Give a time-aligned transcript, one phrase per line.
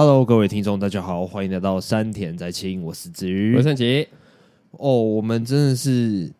[0.00, 4.06] Hello，各位听众，大家好，欢迎来到山田在清，我是子瑜，我是圣杰。
[4.70, 6.30] 哦，我们真的是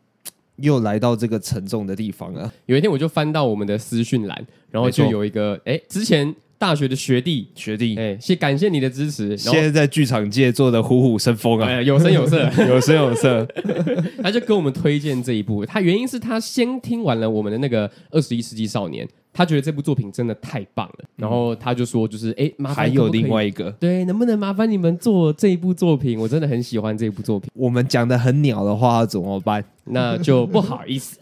[0.59, 2.53] 又来到这个沉重的地方了。
[2.67, 6.33] 有一天，我就翻到我们的私讯栏，然后就有一个，哎，之前。
[6.61, 9.37] 大学的学弟，学弟，哎，谢感谢你的支持。
[9.37, 13.47] 现在在剧场界做的虎虎生风啊，有声有色，有声有色。
[14.21, 19.07] 他就跟我们推荐这一部，他原因是他先听完了我们的那个《二十一世纪少年》。
[19.33, 26.19] 他觉得这部作品真的太棒了，然后他就说：“就是哎，还有另外一个，对，能不能麻烦你们做这一部作品？
[26.19, 27.51] 我真的很喜欢这一部作品。
[27.55, 29.65] 我们讲的很鸟的话怎么办？
[29.91, 31.17] 那就不好意思，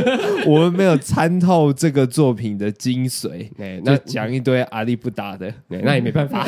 [0.46, 3.48] 我们没有参透这个作品的精髓。
[3.58, 6.46] 哎，那讲一堆阿力不达的， 那也没办法。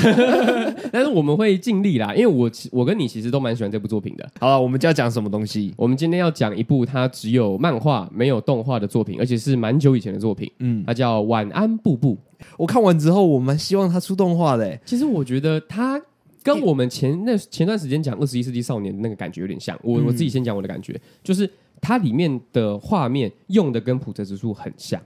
[0.92, 4.28] 但是我们会尽力啦，因为我我跟你其实都蛮喜欢这部作品的。
[4.38, 5.72] 好了，我们就要讲什么东西？
[5.78, 10.50] 我们今天要讲一部它只有漫画没有动画的作品，而且是蛮久以前的作品。
[10.58, 11.01] 嗯，它叫。
[11.20, 12.16] 晚安，布布。
[12.56, 14.80] 我看完之后，我蛮希望他出动画的、欸。
[14.84, 16.00] 其实我觉得他
[16.42, 19.78] 跟我们前那前段时间讲《二十一世纪少年》的那个感觉有点像。
[19.82, 21.48] 我、嗯、我自己先讲我的感觉，就是
[21.80, 25.00] 它里面的画面用的跟普泽之树很像，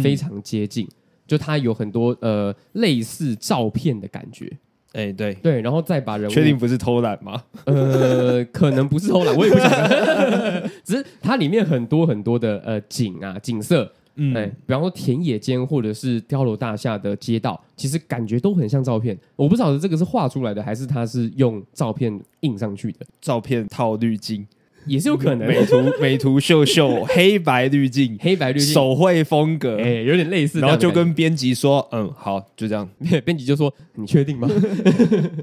[0.00, 0.84] 非常接近。
[0.86, 0.94] 嗯、
[1.26, 4.46] 就它有很多呃类似照片的感觉。
[4.92, 7.42] 哎、欸，对对，然后再把人物确定不是偷懒吗？
[7.64, 10.70] 呃，可能不是偷懒，我也不晓得。
[10.84, 13.92] 只是它里面很多很多的呃景啊景色。
[14.16, 19.16] 嗯，哎，比方说田野间或者是碉楼大厦的街道，其实感觉都很像照片。
[19.36, 23.06] 我不知道这个是画出来的，还是它是用照片印上去的。
[23.20, 24.46] 照片套滤镜
[24.86, 25.46] 也是有可能。
[25.46, 30.60] 美图 美图秀秀，黑白滤镜，黑白滤镜，手绘风格，哎，有点类似。
[30.60, 32.88] 然后就跟编辑说：“嗯，好，就这样。
[33.24, 34.48] ”编辑就说：“你确定吗？”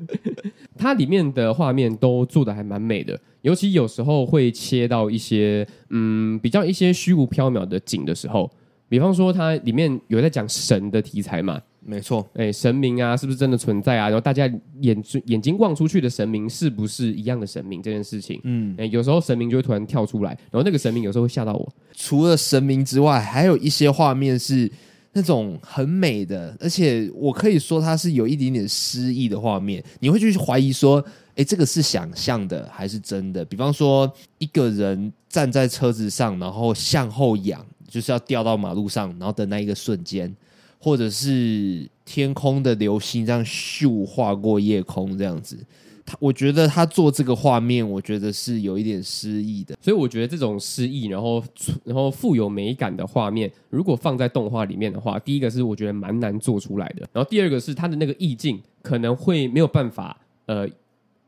[0.76, 8.50] 它里面的画面都做的还蛮美的，尤其有时候会切到一些嗯比较一些虚无缥缈的景的时候。
[8.90, 11.60] 比方说，它里面有在讲神的题材嘛？
[11.86, 14.04] 没错，哎，神明啊，是不是真的存在啊？
[14.06, 14.50] 然后大家
[14.80, 17.82] 眼眼睛望出去的神明是不是一样的神明？
[17.82, 21.74] 这件事情，嗯，哎，有时候神明就会突然跳出来，然后那个神明有时候会吓到我。
[21.94, 24.72] 除了神明之外，还有一些画面是
[25.12, 29.84] 那种很美的，而且我可以说它是有一点点诗意的画面。
[30.00, 31.04] 你会去怀疑说，
[31.36, 33.44] 哎，这个是想象的还是真的？
[33.44, 37.66] 比方说，一个人站在车子上，然后向后仰。
[37.94, 40.36] 就是要掉到马路上，然后的那一个瞬间，
[40.80, 45.64] 或者是天空的流星这样咻划过夜空这样子，
[46.04, 49.78] 他我觉得他做这个画面，我觉得是有一点诗意的。
[49.80, 51.44] 所以我觉得这种诗意，然后
[51.84, 60.68] 然后富有美感的画面，如果放在动画里面的话，第一个是我觉得蛮难做出来的，然后第二个是它的那个意境可能会没有办法呃。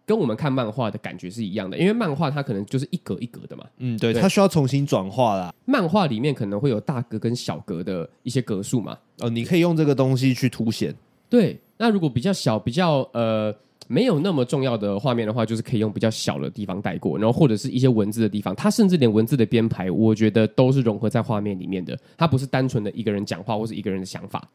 [0.05, 3.65] 跟我们看漫画的感觉是一样的，因为漫画它可能就是一格一格的嘛。
[3.77, 5.53] 嗯，对，对它需要重新转化啦。
[5.65, 8.95] 漫画里面可能会有大格跟小格的一些格数嘛。
[9.21, 10.93] 哦，你可以用这个东西去凸显。
[11.27, 13.51] 对，那如果比较小、比较呃
[13.87, 21.97] 没有那么重要的画面的话，就是可以用比较小的地方带过，然后或者是一些文字的地方，它甚至连文字的编排，我觉得都是融合在画面里面的。
[22.15, 24.47] 它不是单纯的一个人讲话或是一个人的想法。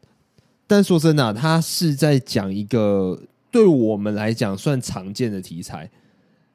[0.65, 3.19] 但说真的啊，它是在讲一个。
[3.51, 5.89] 对我们来讲，算常见的题材，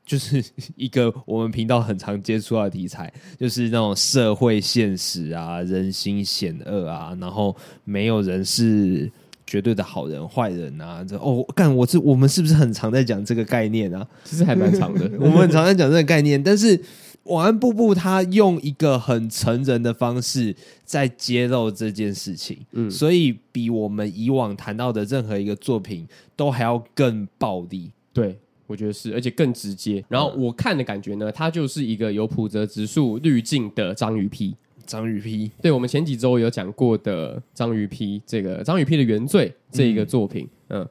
[0.04, 0.42] 就是
[0.76, 9.10] 一个我们频道很常接触到的题材，就是那种社会现实啊，人心险恶啊，然后没有人是
[9.46, 11.04] 绝对的好人坏人啊。
[11.04, 14.06] 这哦，干我这我们是不是很常在讲这个概念啊？
[14.24, 16.80] 其实还蛮常的， 我们很常在讲这个概念，但是。
[17.26, 20.54] 晚安，布布，他用一个很成人的方式
[20.84, 27.90] 在揭露这件事情，嗯，所以比我们以往谈到的任何一个作品都还要更暴力。
[28.12, 30.04] 对，我觉得是，而且更直接。
[30.08, 34.56] 然后我看的感觉呢，它就是一个有普泽直树滤镜的章鱼 P。
[34.86, 40.88] 章鱼 P，对，我们前几周有讲过的章鱼 P，这个章鱼 P 的原罪这一个作品，嗯，嗯，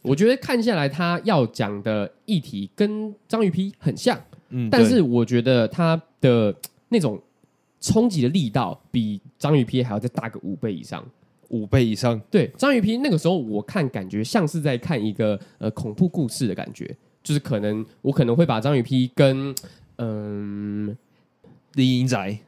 [0.00, 4.18] 我觉得看下来，他要讲的议题跟章鱼 P 很像。
[4.58, 6.54] 嗯，但是我觉得他的
[6.88, 7.20] 那种
[7.78, 11.04] 冲击的力道比章鱼 P 还要再大个五倍以上，
[11.48, 12.18] 五倍以上。
[12.30, 19.54] 对，章鱼皮那个时候我看感觉像是在看一个呃恐怖故事的感觉，就是可能我可能会把章鱼皮跟
[19.98, 20.96] 嗯
[21.74, 22.38] 厉阴宅，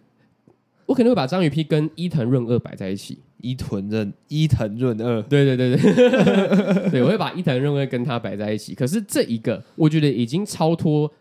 [0.86, 3.18] 我可能会把章鱼皮跟伊藤润二摆在一起。
[3.42, 8.74] 伊藤润伊藤润二，对对对对，对 我会把伊藤润二跟他摆在一起。
[8.74, 11.12] 可是这一个我觉得已经超脱。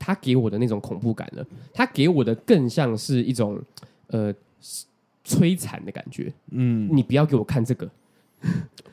[0.00, 3.60] 他给我的那种恐怖感了，他给我的更像是一种
[4.06, 4.34] 呃
[5.24, 6.32] 摧残的感觉。
[6.50, 7.88] 嗯，你不要给我看这个，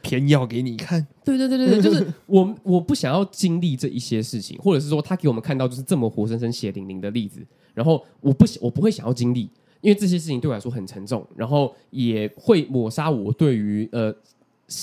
[0.02, 1.08] 偏要给你看。
[1.24, 7.40] 对对对对对， 就是我我不想要经历这一些事情，或者是说他给我们看到就是这么活生生血淋淋的例子，
[7.74, 9.50] 然后我不我不会想要经历，
[9.80, 14.14] 因为这些事情对我来说很沉重，然后也会抹杀我对于呃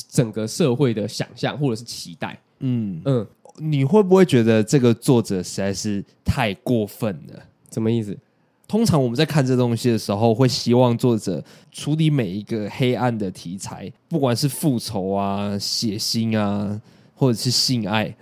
[0.09, 2.41] 整个社会的想象或者是期待。
[2.61, 3.27] 嗯嗯，
[3.59, 7.43] 你会不会觉得这个作者实在是太过分了？
[7.71, 8.17] 什么意思？
[8.67, 16.81] 通常我们在看这东西的时候，会希望作者处理每一个黑暗的题材，不管是复仇啊、血腥啊，
[17.15, 18.13] 或者是性爱，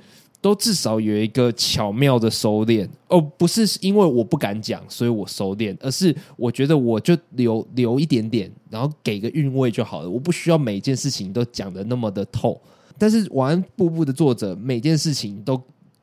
[0.40, 2.86] 都至少有一个巧妙的收敛。
[3.08, 10.10] 哦，不是因为我不敢讲，所以我收敛，而是我觉得我就留留一点点，然后给个韵味就好了。
[10.10, 12.60] 我不需要每件事情都讲得那么的透。
[13.02, 15.60] 但是晚安步步的作者，每件事情都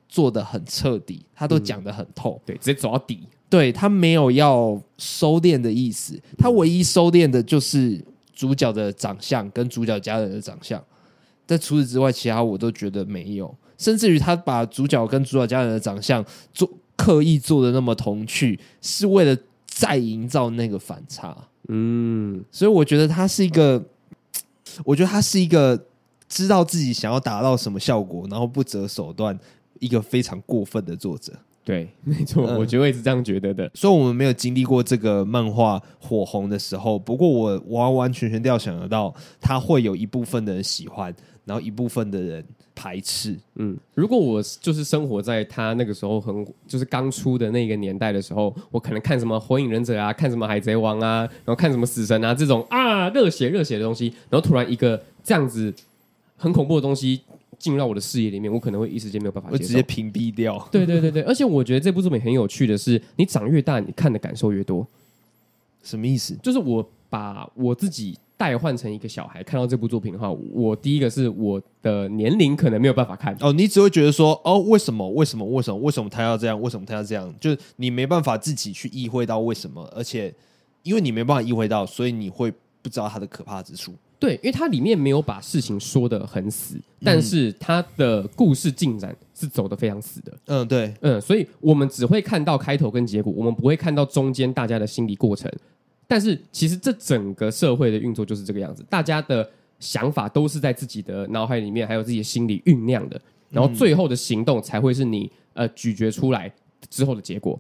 [0.09, 3.21] 做得很彻底，他都讲得很透，嗯，对，直接走到底。
[3.49, 8.03] 对，他没有要收敛的意思，他唯一收敛的就是
[8.33, 10.83] 主角的长相跟主角家人的长相，
[11.45, 13.55] 但除此之外，其他我都觉得没有。
[13.77, 16.21] 甚至于他把主角跟主角家人的长相
[16.51, 21.33] 做刻意做的那么童趣，是为了再营造那个反差。
[21.69, 23.81] 嗯，所以我觉得他是一个，
[24.83, 25.81] 我觉得他是一个
[26.29, 29.37] 知道自己想要达到什么效果，然后不择手段，
[29.79, 31.33] 一个非常过分的作者。
[31.65, 33.65] 对， 没错，我觉得也是这样觉得的。
[33.65, 41.13] 嗯，所以我们没有经历过这个漫画火红的时候，不过我完完全全料想得到，他会有一部分的人喜欢，
[41.45, 42.43] 然后一部分的人
[42.73, 43.37] 排斥。
[43.55, 55.71] 嗯，如果我就是生活在他那个时候很就是刚出的那个年代的时候，我可能看什么《火影忍者》啊，看什么《海贼王》啊，然后看什么《死神》啊这种啊热血热血的东西，然后突然一个这样子
[56.39, 57.21] 很恐怖的东西。
[57.57, 60.57] 进入到我的视野里面，我可能会一时间没有办法接受，会直接屏蔽掉。
[60.71, 64.87] 对对对对，而且我觉得这部作品很有趣的是，你长越大，你看的感受越多。
[65.83, 66.33] 什么意思？
[66.41, 73.35] 就是我把我自己代换成一个小孩，看到这部作品的话，我第一个是我的年龄可能没有办法看。
[73.41, 75.09] 哦，你只会觉得说，哦，为什么？
[75.09, 75.45] 为什么？
[75.45, 75.77] 为什么？
[75.79, 76.61] 为什么他要这样？
[76.61, 77.29] 为什么他要这样？
[77.41, 80.33] 就是你没办法自己去意会到为什么，而且
[80.83, 82.49] 因为你没办法意会到，所以你会
[82.81, 83.93] 不知道它的可怕之处。
[84.19, 90.37] 对，因为它里面没有把事情说的很死，但是它的故事进展是走的非常死的。
[90.47, 95.49] 嗯，对，嗯，所以我们只会看到开头跟结果，我们不会看到中间大家的心理过程。
[96.05, 99.49] 但是其实这整个社会的运作就是这个样子，大家的
[99.79, 106.51] 想法都是在自己的脑海里面，还有自己的心里酝酿的，然后最后的行动才会是你呃咀嚼出来
[106.89, 107.57] 之后的结果。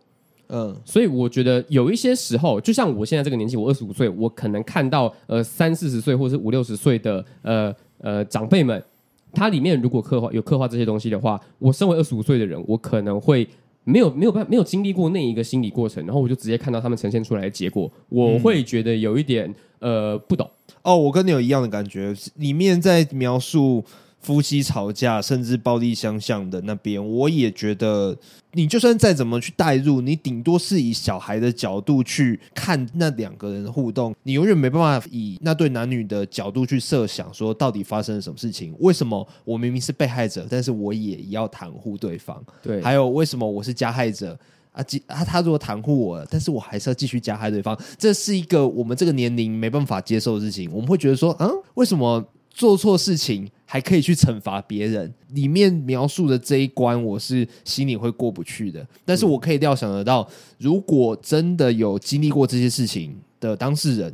[0.51, 8.83] 嗯，所以我觉得有一些时候，就像我现在这个年纪，我二十五岁，我可能看到呃三四十岁或者是五六十岁的呃呃长辈们，
[9.31, 13.47] 他里面如果刻画有刻画这些东西的话，我身为二十五岁的人，我可能会
[13.83, 20.49] 没有没有办没有经历过那一个心理过程，然后我就直接看到他们呈现出来的结果，我会觉得有一点呃不懂。
[20.81, 23.83] 哦，我跟你有一样的感觉，里面在描述。
[24.21, 28.15] 夫妻吵架，甚至暴力相向的那边，我也觉得，
[28.53, 38.75] 你就算再怎么去代入，你顶多是以小孩的角度去看那两个人的互动，你永远没办法以那对男女的角度去设想，说到底发生了什么事情？
[38.79, 42.43] 为什么我明明是被害者，但是我也要袒护对方？
[42.61, 44.37] 对，还有为什么我是加害者
[44.73, 44.83] 啊？
[45.07, 50.69] 他他如果袒护我了，但是我还是要继续加害对方，这是一个我们这个年龄没办法接受的事情。
[50.73, 52.21] 我们会觉得说，嗯，为什么？
[52.51, 58.83] 做错事情还可以去惩罚别人，里面描述的这一关，我是心里会过不去的。
[59.05, 64.11] 但是我可以料想得到，如果真的有经历过这些事情的当事人，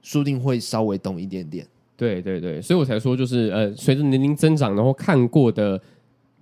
[0.00, 1.66] 说不定会稍微懂一点点。
[1.98, 5.78] 对对对，所以我才说，就是呃，随着年龄增长，然后看过的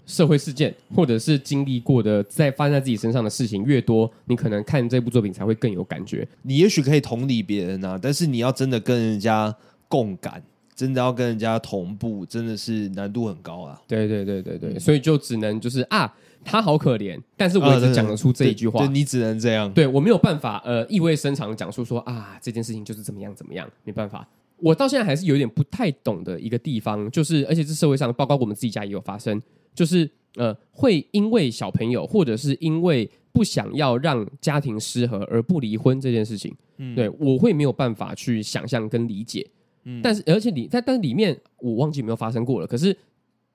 [0.06, 6.24] 社会事件，或者是经历过的在发生在自己身上的事情越多，你可能看这部作品才会更有感觉。
[6.42, 9.52] 你也许可以同理别人啊，但是你要真的跟人家
[9.88, 10.40] 共感。
[10.74, 13.80] 真的要跟人家同步，真的是难度很高啊！
[13.86, 16.12] 对对对对对，所以就只能就是啊，
[16.44, 19.70] 他好可怜，但是我也只讲得出这一句话，对，对，你只能这样。
[19.72, 24.26] 对，我没有办法呃意味深长的讲述说啊这件事情就是怎么样怎么样，没办法。
[24.56, 29.40] 我到现在还是有点不太懂的一个地方，就是而且这社会上，包括我们自己家也有发生，
[29.74, 39.46] 就是呃会因为小朋友或者是因为不想要让家庭失和而不离婚这件事情，嗯，对我会没有办法去想象跟理解。
[39.84, 42.66] 嗯，但是而且里在但里面我忘记有没有发生过了。
[42.66, 42.96] 可是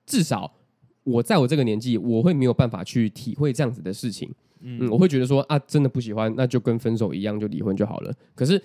[0.04, 0.52] 至少
[1.04, 4.28] 我在我这个年纪，我会没有办法去体会这样子的事情。
[4.60, 8.12] 嗯，嗯，我会觉得说啊，真的不喜欢，那就跟分手一样，就离婚就好了。
[8.34, 8.60] 可是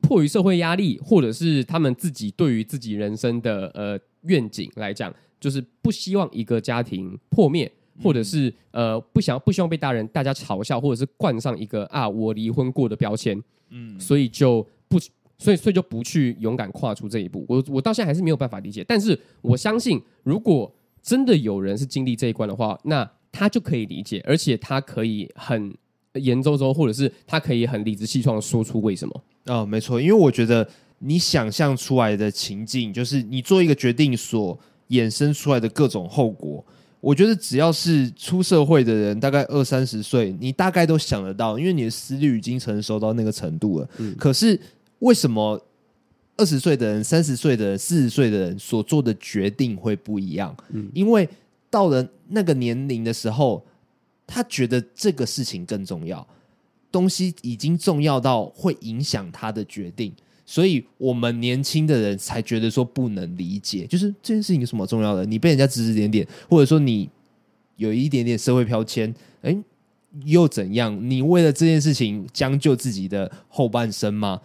[0.00, 7.70] 迫于社会压力，或者是他们自己对于自己人生的呃愿景来讲，就是不希望一个家庭破灭，
[8.02, 13.42] 或者是呃不想不希望被大人大家嘲笑，或者是冠上一个啊我离婚过的标签。
[13.70, 14.98] 嗯，所以就不。
[15.38, 17.44] 所以，所以就不去勇敢跨出这一步。
[17.48, 18.84] 我我到现在还是没有办法理解。
[18.86, 25.72] 但是我相信，如果真的有人是经历这一关的话，那他就可以理解，而且他可以很
[26.14, 29.24] 言周周，或者是他可以很理直气壮的说出为什么。
[29.46, 30.68] 哦，没错，因为我觉得
[30.98, 36.64] 你想象出来的情境，就是你做一个决定所衍生出来的各种后果，
[37.00, 43.88] 我觉得只要是出社会的人，大概二三十岁，你大概都想得到，因为你的思虑已经成熟到那个程度了。
[43.98, 44.58] 嗯，可是
[45.00, 45.60] 为什么
[46.36, 50.56] 二十岁的人、三十岁的人、四十岁的人所做的决定会不一样？
[50.70, 51.28] 嗯，因为
[51.68, 53.64] 到了那个年龄的时候，
[54.26, 56.26] 他觉得这个事情更重要，
[56.92, 60.12] 东西已经重要到会影响他的决定。
[60.46, 65.26] 所以我们年轻的人才觉得说不能理解，就是这件事情有什么重要的？
[65.26, 67.10] 你被人家指指点点，或者说你
[67.76, 69.54] 有一点点社会标签，哎，
[70.24, 70.98] 又怎样？
[71.10, 74.40] 你为了这件事情将就自己的后半生吗？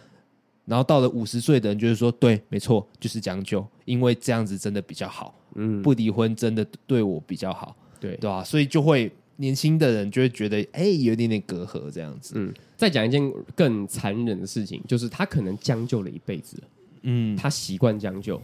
[0.65, 8.43] 然后到了五十岁的人，就是说，对，没错，就是将就，因为这样子真的比较好，嗯，不离婚真的对我比较好，对对吧？
[8.43, 9.11] 所以就会。
[9.37, 12.35] 年轻的人就会觉得，哎、欸，有一点点隔阂这样子。
[12.37, 13.19] 嗯，再讲一件
[13.55, 16.55] 更残忍的事情，就是他可能将就了一辈子，
[17.01, 18.39] 嗯，他习惯将就，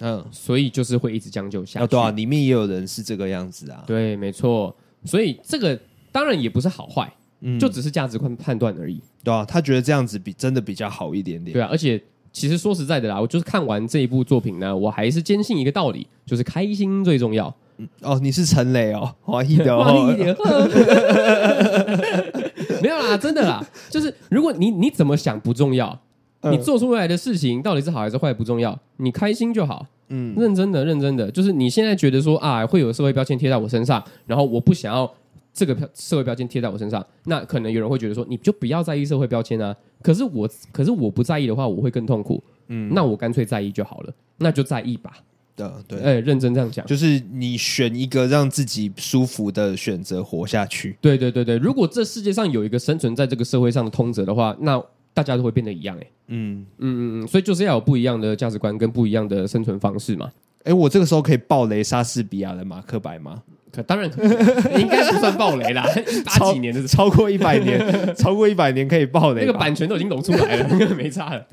[0.00, 1.84] 嗯，所以就是会一直将就下去。
[1.84, 3.82] 哦，对啊，里面也有人是这个样子啊。
[3.86, 4.76] 对，没错。
[5.06, 5.80] 所以这个
[6.12, 7.10] 当然也不是好坏，
[7.46, 8.98] 嗯，就只是价值观判断而已。
[9.22, 11.52] 对啊，他觉得这样子比真的比较好一点点。
[11.52, 17.54] 对啊，而且其实说实在的啦，我就是看完这一部作品呢，我还是坚信一个道理，就是开心最重要。
[18.00, 19.84] 哦，你是陈雷哦，华裔的哦，
[22.80, 25.98] 没有啦，真的啦，就是如果你你怎么想不重要，
[26.42, 29.86] 嗯、你做出来的事情到底是好还是坏不重要，你开心就好。
[30.08, 35.10] 嗯，认真的，认真的，就是你现在觉得说啊，会有社会标签贴在我身上，然后我不想要
[35.54, 39.74] 这个社会标签贴在我身上，那可能有人会觉得说，你就不要在意社会标签啊。
[40.02, 42.42] 可是我，可是我不在意的话，我会更痛苦。
[42.66, 45.12] 嗯，那我干脆在意就好了，那就在意吧。
[45.56, 50.98] 对对，哎，认真这样讲，就是你选一个让自己舒服的选择活下去。
[51.00, 54.82] 对对对对，如果这世界上有一个生存在这个社会上的通则的话，那
[55.12, 55.96] 大家都会变得一样。
[55.96, 60.28] 哎，嗯嗯嗯嗯，所以就是要有不一样的价值观跟不一样的生存方式嘛。
[60.64, 63.40] 哎，我这个时候可以爆雷莎士比亚的马克白吗？
[63.74, 65.84] 可当然可以，应该不算暴雷啦。
[66.24, 67.80] 八几年的超过一百年，
[68.14, 71.46] 超过一百年可以暴雷，那个版权都已经融出来了，那 个没差了。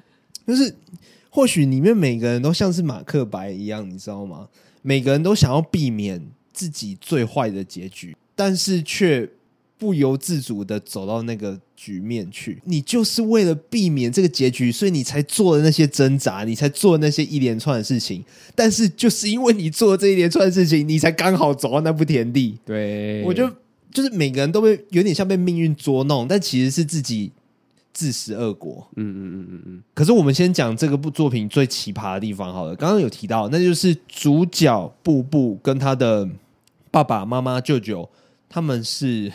[0.46, 0.76] 就是。
[1.34, 4.50] 或许里面每个人都像是马克白一样，你知道吗？
[4.82, 9.30] 每个人都想要避免自己最坏的结局，但是却
[9.82, 12.62] 不由自主的走到那个局面去。
[12.66, 18.24] 你就是为了避免这个结局，所以你才做了那些挣扎，你才做了那些一连串的事情。
[18.54, 22.60] 但是就是因为你做了这一连串的事情，你才刚好走到那步田地。
[22.64, 23.52] 对，我觉得
[23.92, 27.32] 就是每个人都被有点像被命运捉弄，但其实是自己。
[27.94, 28.88] 自食恶果。
[28.96, 29.84] 嗯嗯嗯嗯嗯。
[29.94, 32.74] 可是我们先讲这个部作品最奇葩的地方好了。
[32.74, 36.26] 刚刚有提到，那就是主角布布跟他的
[36.90, 38.10] 爸爸妈妈、舅舅，
[38.48, 39.30] 他们是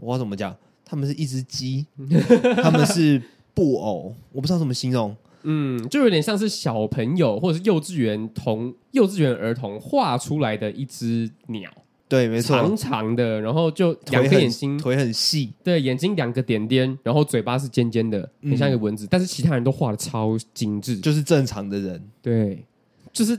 [0.00, 0.56] 我怎么讲？
[0.84, 1.86] 他们是一只鸡，
[2.62, 3.22] 他们是
[3.54, 5.14] 布偶，我不知道怎么形容。
[5.42, 11.70] 嗯，就有点像是小朋友或者是幼稚园童、幼稚园儿童画出来的一只鸟。
[12.08, 19.04] 对，没错，长长的，然后就两个眼睛，腿很细，对，眼睛两个点点，然后嘴巴是尖尖的，很像一个蚊子。
[19.04, 22.02] 嗯、但是其他人都画的超精致，就是正常的人。
[22.20, 22.64] 对，
[23.12, 23.38] 就是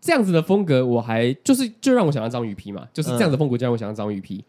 [0.00, 4.38] 这样子的风格，我还就是就让我想到章鱼皮嘛，就是这样的风格就让我想到章鱼皮。
[4.38, 4.44] 嗯，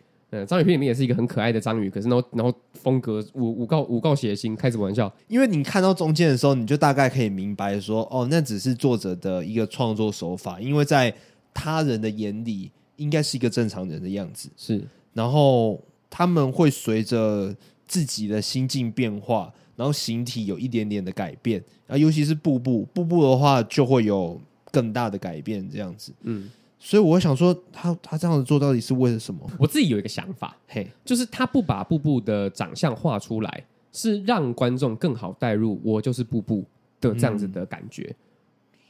[0.46, 5.14] 章鱼片里面也是一个很可爱的章鱼，可是然后然后风格五五告五告血腥，开什么玩笑？
[5.28, 11.14] 因为你看到中间的时候，你就大概可以明白说，哦，那只是作者的一个创作手法，因为在
[11.54, 12.72] 他人的眼里。
[12.98, 14.82] 应该是一个正常人的样子，是。
[15.14, 17.54] 然后他们会随着
[17.88, 21.62] 自己的心境变化，然后形体有一点点的改变。
[21.88, 24.40] 啊，尤其是步步步步的话就会有
[24.72, 26.14] 更大的改变，这样子。
[26.22, 26.48] 嗯，
[26.86, 29.50] 所以我想说他，他他这样子做到底是为了什么？
[29.58, 36.66] 我自己有一个想法，嘿，就是他不把布布的长相画出来，是让观众更好带入，我就是布布
[37.00, 38.04] 的这样子的感觉。
[38.10, 38.16] 嗯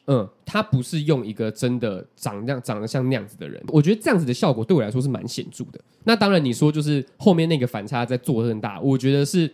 [0.06, 5.80] 嗯，他不是用一个真的长那样长得像那样子的人，我觉得这样子的效果对我来说是蛮显著的。
[6.04, 9.50] 那当然，你说就是后面那个反差在做更大，我觉得是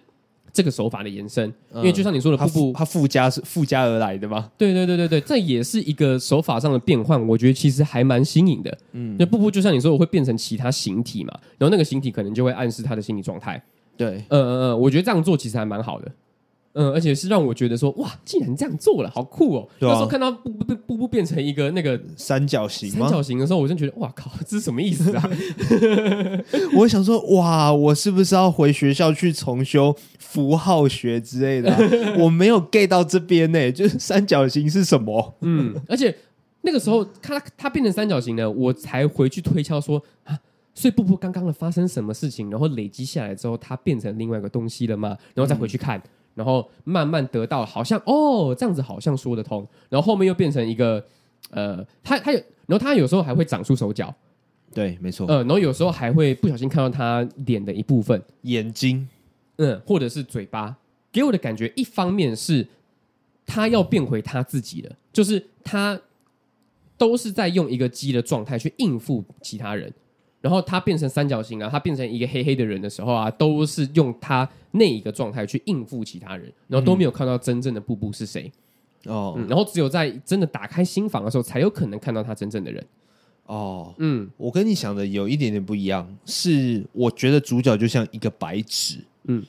[0.53, 1.47] 这个手法的延伸。
[1.71, 4.49] 嗯、因为就像你说的，瀑布他附加是附加而来的嘛？
[4.57, 8.77] 对对对对对，这也是一个手法上的变换，我觉得其实还蛮新颖的。
[8.93, 13.61] 嗯，那瀑布就像你说，我会变成其他形体嘛，然后那个形体可能就会暗示他的心理状态。
[13.97, 16.11] 对，嗯嗯嗯，我觉得这样做其实还蛮好的。
[16.81, 19.67] 嗯，而且是让我觉得说，哇，竟然这样做了，好酷哦！
[19.81, 25.29] 那时候看到布布布布变成一个那个三角形，三角形的时候，我就觉得，哇靠， 这是什么意思啊？
[26.77, 31.79] 我想说，哇，我是不是要回学校去重修符号学之类的啊？
[32.17, 35.35] 我没有 get 到这边呢，就是三角形是什么？
[35.41, 36.15] 嗯，而且
[36.61, 40.39] 那个时候，它它变成三角形呢，我才回去推敲说啊，
[40.73, 45.09] 所以布布刚刚的发生什么事情，然后累积下来之后，它变成另外一个东西了吗？
[45.33, 46.01] 然后再回去看。
[46.39, 49.67] 嗯然后慢慢得到，好像哦，这样子好像说得通。
[49.89, 51.03] 然后后面又变成一个，
[51.51, 54.15] 呃，他他有，然后他有时候还会长出手脚，
[54.73, 55.27] 对，没错。
[55.27, 59.05] 呃，然后有时候还会不小心看到他脸的一部分，眼睛，
[59.57, 60.77] 嗯，或者是嘴巴，
[61.11, 62.65] 给我的感觉，一方面是
[63.45, 65.99] 他要变回他自己了，就是他
[66.97, 69.93] 都是在用一个鸡的状态去应付其他人，
[70.41, 78.51] 然后他变成三角形啊，他变成一个黑黑的人的时候啊，都是用他那一个状态去应付其他人，然后都没有看到真正的布布是谁。
[79.05, 82.85] 哦、嗯，然后只有在真的打开心房的时候，才有可能看到他真正的人。
[83.45, 89.43] 哦，嗯，我跟你想的有一点点不一样，是我觉得主角就像一个白纸，嗯，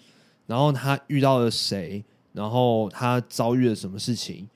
[0.46, 4.48] 然后他遇到了谁，然后他遭遇了什么事情，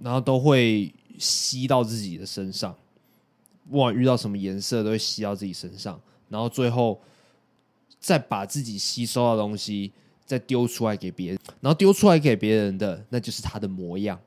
[0.00, 2.74] 然后都会吸到自己的身上，
[3.70, 7.00] 不管遇到什么颜色，都会吸到自己身上，然后最后
[7.98, 9.92] 再把自己吸收到的东西。
[10.24, 14.18] 再丢出来给别人，然后丢出来给别人的，那就是他的模样。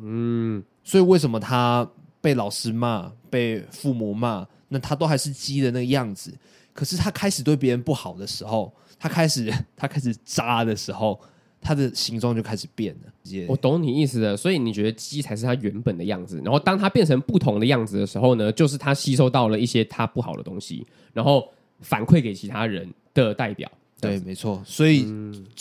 [0.00, 1.88] 嗯，所以为什么他
[2.20, 6.34] 被老师骂、被父母骂，那他都还是鸡的那个样子？
[6.72, 11.20] 可是他开始对别人不好的时候，他开始 他开始渣的时候，
[11.62, 13.46] 它的形状就开始变了。
[13.48, 21.48] 我懂你意思了，所以你觉得鸡才是它原本的样子，然后当它变成不同的样子的时候呢，就是它吸收到了一些它不好的东西，然后
[21.80, 23.70] 反馈给其他人的代表。
[24.02, 25.06] 对，没错，所以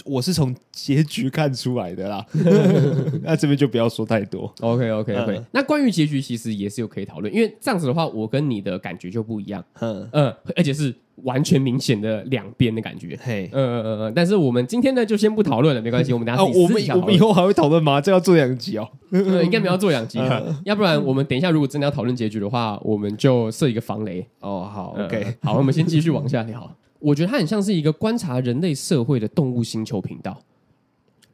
[0.03, 2.25] 我是从结局看出来的啦。
[3.21, 4.51] 那这边就不要说太多。
[4.61, 5.41] OK，OK，OK。
[5.51, 9.63] 那关于结局，其实也是有可以讨论，因为这样子的话，我跟你的感觉就不一样。
[9.79, 13.15] 嗯嗯，而且是完全明显的两边的感觉。
[13.21, 14.13] 嘿，嗯嗯嗯。
[14.15, 16.11] 但是我们今天呢，就先不讨论了，没关系。
[16.13, 16.43] 我们等下。
[16.43, 18.01] 我们以后还会讨论吗？
[18.01, 18.89] 这要做两集哦。
[19.11, 20.17] 应该没有要做两集，
[20.65, 24.25] 要不然我们等一下如果真的要讨论结局的话，我们就设一个防雷。
[24.39, 26.75] 哦，好，OK，好，我们先继续往下聊。
[27.01, 30.39] 我觉得它很像是一个观察人类社会的动物星球频道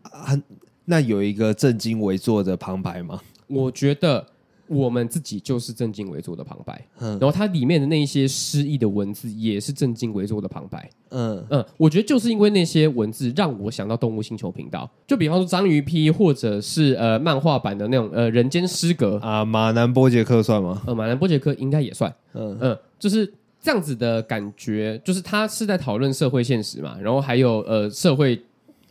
[0.02, 0.42] 啊。
[0.86, 3.20] 那有一个正襟危坐的旁白吗？
[3.48, 4.26] 我觉得
[4.68, 6.88] 我们自己就是正襟危坐的旁白。
[7.00, 10.90] 嗯，然后它里面的那一些诗意的文字也是正襟危坐的旁白。
[11.10, 14.90] 嗯嗯，我觉得就是因为那些文字让我想到动物星球频道。
[15.06, 20.82] 就比方说章鱼批，或者是呃漫画版的那种呃人间失格啊，马南波杰克算吗？
[20.88, 22.14] 呃，马南波杰克应该也算。
[22.34, 23.34] 嗯嗯，就是。
[23.60, 28.42] 这样子的感觉，就是他是在讨论社会现实嘛，然后还有呃社会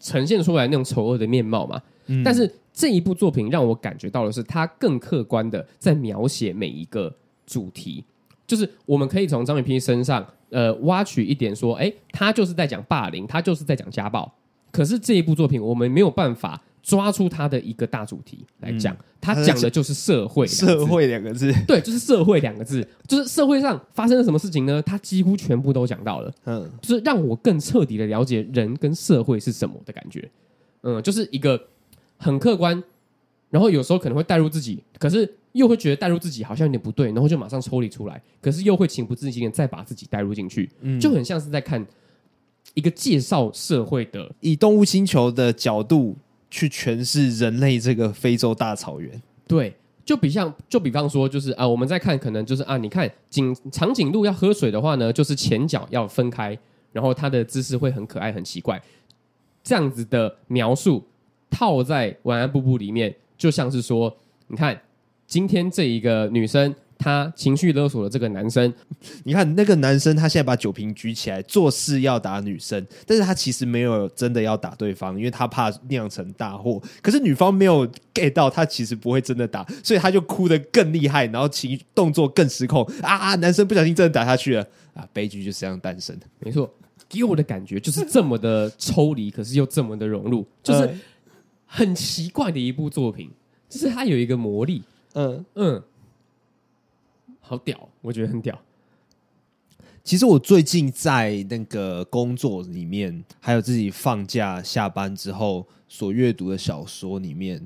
[0.00, 1.81] 呈现出来那种丑恶的面貌嘛。
[2.07, 2.22] 嗯。
[2.22, 7.14] 但是这一部作品让我感觉到的是，他更客观的在描写每一个
[7.46, 8.05] 主题，
[8.46, 14.31] 就是我们可以从章鱼批身上呃挖取一点说，哎，他就是在讲霸凌，他就是在讲家暴。
[14.70, 16.62] 可是这一部作品，我们没有办法。
[16.87, 24.81] 抓出他的一个大主题来讲，嗯、他讲的就是社会，社会两个字，对，就是社会两个字，就是社会上发生了什么事情呢？
[24.83, 30.31] 他几乎全部都讲到了，嗯，就是让我更彻底的了解人跟社会是什么的感觉，
[30.83, 31.61] 嗯，就是一个
[32.18, 32.81] 很客观，
[33.51, 41.85] 然后有时候可能会带入自己，可是又会觉得带入自己好像有点不对，然后就马上抽离出来，可是又会情不自禁的再把自己带入进去，嗯，就很像是在看
[42.75, 46.16] 一个介绍社会的，以动物星球的角度。
[46.56, 49.74] 去诠释人类这个非洲大草原，对，
[50.06, 56.58] 就比像，就比方说，就是啊，我们在看，可能就是啊，你看长长颈鹿要喝水的话呢，就是前脚要分开，
[56.92, 58.82] 然后它的姿势会很可爱、很奇怪，
[59.62, 61.04] 这样子的描述
[61.50, 64.16] 套在晚安布布里面，就像是说，
[64.46, 64.80] 你看
[65.26, 66.74] 今天这一个女生。
[66.98, 68.72] 他情绪勒索了这个男生，
[69.24, 76.82] 你看那个男生，他现在把酒瓶举起来，做事要打女生，但是他其实没有真的要打对方，因为他怕酿成大祸。
[77.02, 83.35] 可是女方没有 get 到，他其实不会真的打，所以他就哭得更厉害，然后情动作更失控啊！
[83.37, 85.06] 男生不小心真的打下去了啊！
[85.12, 86.26] 悲剧就是这样诞生的。
[86.40, 86.72] 没错，
[87.09, 90.90] 给我的感觉就是这么的抽离，可是又这么的融入，就是
[91.66, 93.30] 很奇怪的一部作品，
[93.68, 94.82] 就是它有一个魔力。
[95.12, 95.82] 嗯嗯。
[97.48, 98.61] 好屌，我觉得很屌。
[100.02, 107.64] 其实我最近在那个工作里面，还有自己放假下班之后所阅读的小说里面，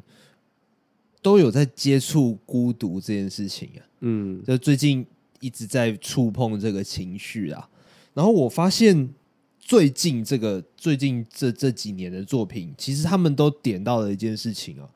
[1.22, 3.80] 都有在接触孤独这件事情啊。
[4.00, 5.06] 嗯，就最近
[5.40, 7.66] 一直在触碰这个情绪啊。
[8.12, 9.08] 然后我发现，
[9.58, 14.88] 最近这个最近这这几年的作品，其实他们都点到了一件事情啊。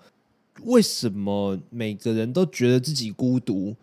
[0.63, 3.75] 为什么每个人都觉得自己孤独？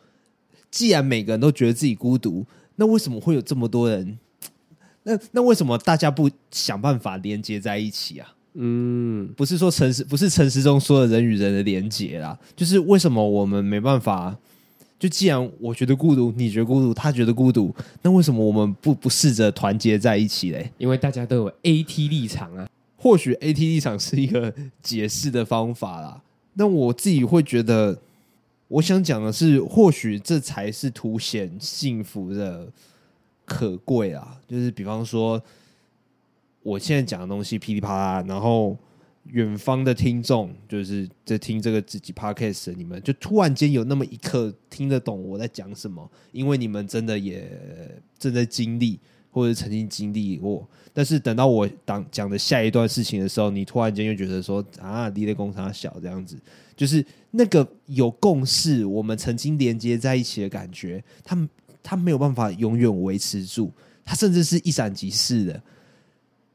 [0.72, 2.46] 既然每个人都觉得自己孤独，
[2.78, 4.18] 那为什么会有这么多人？
[5.04, 8.34] 那那为什么大家不想办法连接在一起啊？
[8.54, 14.36] 嗯，不是说城市，不是城市中说的人与人的连接啦，就是为什么我们没办法？
[14.98, 20.72] 就既然我觉得孤独，你觉得孤独，他觉得孤独，那为什么我们不不试着团结在一起嘞？
[20.78, 22.70] 因为大家都有 AT 立场啊。
[22.96, 24.54] 或许 AT 立场是一个
[24.84, 26.22] 解释的方法啦。
[26.54, 27.98] 那我自己会觉得。
[28.72, 32.72] 我想讲的是，或许这才是凸显幸福的
[33.44, 34.40] 可贵啊！
[34.48, 35.42] 就是比方说，
[36.64, 38.78] 我现在讲的东西噼里啪啦，然后
[39.26, 47.46] 远方的听众就是在听这个自己 podcast 的你们，就突然间有那么一刻听得懂我在讲什么，因为你们真的也
[48.18, 48.98] 正在经历，
[49.32, 50.66] 或者曾经经历过。
[50.94, 56.40] 但是等到我当讲的下一段事情的时候，你突然间又觉得说啊，离的工厂小这样子。
[56.74, 61.50] 就是那个有共识，我们曾经连接在一起的感觉，他
[61.82, 63.72] 他没有办法永远维持住，
[64.04, 65.64] 他甚至是一闪即逝的。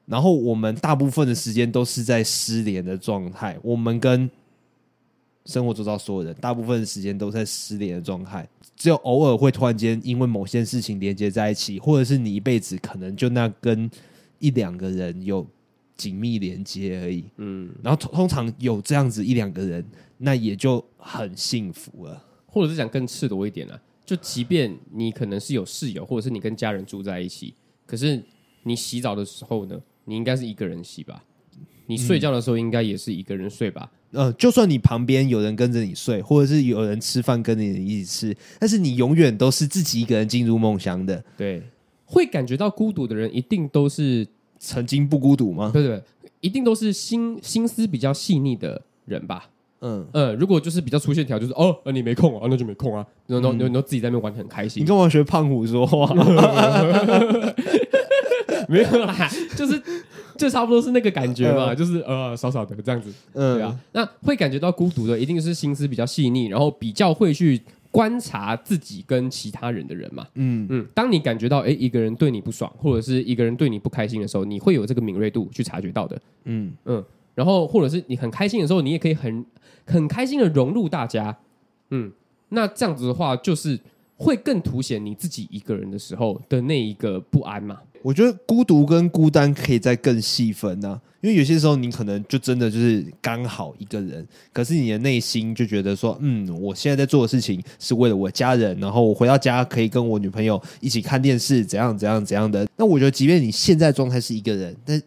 [0.05, 4.31] 然后我们大部分的时间都是在失联的状态，我们跟
[5.47, 13.91] 生活周遭所有人，大部分的时间都在失联的状态，只有偶尔会突然间因为某些事情连接在一起，或者是你一辈子可能就那跟
[14.39, 15.45] 一两个人有
[15.97, 17.25] 紧密连接而已。
[17.37, 19.85] 嗯，然后通常有这样子一两个人。
[20.19, 27.53] 那也就很幸福了，或者是讲更赤裸一点啊，就即便你可能是有室友，或者是你跟家人住在一起，
[27.85, 28.25] 可是
[28.63, 31.23] 你洗澡的时候呢，你应该是一个人洗吧？
[31.87, 33.93] 你睡觉的时候应该也是一个人睡吧？
[34.13, 41.23] 嗯，呃，就算你旁边有人跟着你睡，或者是有人吃饭跟你一起吃，但是你永远都是自己一个人进入梦乡的。
[41.37, 41.63] 对，
[42.07, 44.27] 会感觉到孤独的人，一定都是
[44.59, 45.71] 曾经不孤独吗？
[45.73, 46.03] 对对，
[46.41, 49.49] 一定都是心心思比较细腻的人吧。
[49.83, 54.83] 嗯呃，如果就是比较粗线条，就是哦，你没空啊，那就没空啊，然后然后然后自己在那边玩得很开心。
[54.83, 56.13] 你跟我学胖虎说话，
[58.69, 59.15] 没有啦，
[59.55, 59.81] 就是
[60.39, 63.79] 就差不多是那个感觉嘛，就是呃，少少的这样子，嗯，对啊。
[63.93, 67.61] 那会感觉到孤独的，一定是心思比较细腻，然后比较会去
[67.97, 70.27] 观察自己跟其他人的人嘛。
[70.35, 76.21] 嗯嗯，当你感觉到哎，一个人对你不爽，或者是一个人对你不开心的时候，你会有这个敏锐度去察觉到的。
[76.45, 77.03] 嗯嗯，
[77.35, 79.45] 然后或者是你很开心的时候，你也可以很。
[79.89, 81.39] 很开心的融入大家，
[81.91, 82.11] 嗯，
[82.49, 83.79] 那这样子的话，就是
[84.17, 87.81] 会更凸显你自己一个人的时候的那一个不安嘛。
[88.07, 102.65] 我觉得孤独跟孤单可以再更细分呢、啊，因为有些时候你可能就真的就是刚好一个人，可是你的内心就觉得说，嗯，我现在在做的事情是为了我家人，然后我回到家可以跟我女朋友一起看电视，怎样怎样怎样的。
[102.77, 105.03] 那我觉得，即便你现在状态是一个人，但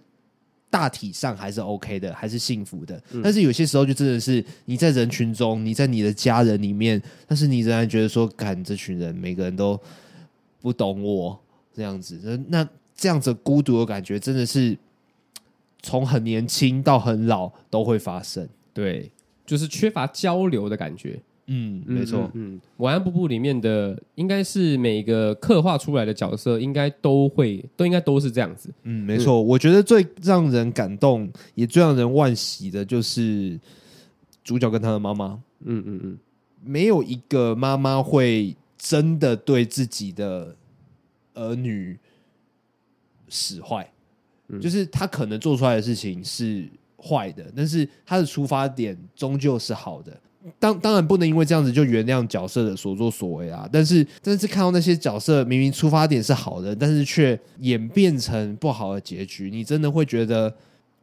[0.69, 3.01] 大体上还是 OK 的，还是幸福的。
[3.13, 9.79] 嗯、但是有些时候就真的是你在人群中，你在你的家人里面，但是你仍然觉得说，干这群人每个人都
[10.59, 11.39] 不懂我
[11.73, 12.19] 这样子。
[12.49, 12.67] 那
[12.99, 14.77] 这样子孤独的感觉，真的是
[15.81, 18.47] 从很年轻到很老都会发生。
[18.73, 19.09] 对，
[19.45, 21.17] 就是缺乏交流的感觉。
[21.47, 22.29] 嗯，没错。
[22.33, 28.69] 嗯，嗯，晚安布布里面的应该是每个刻画出来的角色，应该都会都应该都是这样子。
[28.83, 29.35] 嗯，没错。
[29.37, 33.59] 嗯，我觉得最让人感动，也最让人惋惜的，就是
[34.43, 35.41] 主角跟他的妈妈。
[35.61, 36.17] 嗯嗯嗯，
[36.63, 40.55] 没有一个妈妈会真的对自己的
[41.33, 41.97] 儿女
[43.29, 43.89] 使坏，
[44.47, 50.19] 嗯，就是他可能做出来的事情是坏的，但是他的出发点终究是好的。
[50.57, 53.67] 当当然不能因为这样子就原谅角色的所作所为啊！
[53.71, 60.51] 但是，但是看到那些角色明明出发点是好的，但是却演变成不好的结局，你真的会觉得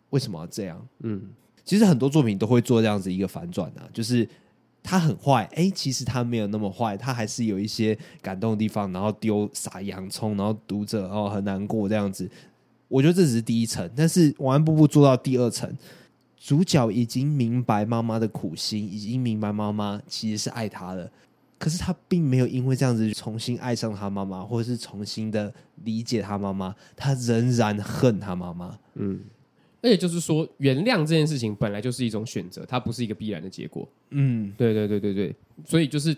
[0.08, 0.88] 为什么要这样？
[1.00, 1.20] 嗯，
[1.64, 4.26] 其实很多作品都会做这样子一个反转啊，就是
[4.86, 12.30] 他很坏，哎、其实他没有那么坏，他还是有一些感动的地方，然后丢撒洋葱，然后读者哦很难过这样子。
[12.86, 15.68] 我觉得这只是第一层，但是晚安步步做到第二层。
[16.38, 21.10] 主角已经明白妈妈的苦心，已经明白妈妈其实是爱他的，
[21.58, 28.78] 可是他并没有因为这样子重新爱上他妈妈，或者是重新的理解他妈妈，他仍然恨他妈妈。
[28.94, 29.18] 嗯，
[29.86, 33.88] 而且就是说，原谅这件事情本来就是一种选择，它不是一个必然的结果。
[34.10, 36.16] 嗯，对对对对对，所以就是，